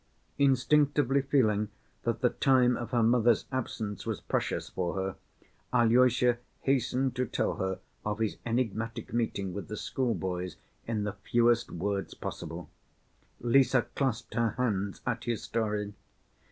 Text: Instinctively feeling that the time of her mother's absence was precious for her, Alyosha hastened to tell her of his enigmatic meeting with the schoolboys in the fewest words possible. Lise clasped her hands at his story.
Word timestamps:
Instinctively 0.39 1.21
feeling 1.21 1.69
that 2.05 2.21
the 2.21 2.31
time 2.31 2.75
of 2.75 2.89
her 2.89 3.03
mother's 3.03 3.45
absence 3.51 4.03
was 4.03 4.19
precious 4.19 4.67
for 4.67 4.95
her, 4.95 5.15
Alyosha 5.71 6.39
hastened 6.61 7.15
to 7.15 7.27
tell 7.27 7.57
her 7.57 7.77
of 8.03 8.17
his 8.17 8.37
enigmatic 8.43 9.13
meeting 9.13 9.53
with 9.53 9.67
the 9.67 9.77
schoolboys 9.77 10.55
in 10.87 11.03
the 11.03 11.13
fewest 11.13 11.69
words 11.69 12.15
possible. 12.15 12.67
Lise 13.41 13.75
clasped 13.95 14.33
her 14.33 14.55
hands 14.57 15.01
at 15.05 15.25
his 15.25 15.43
story. 15.43 15.93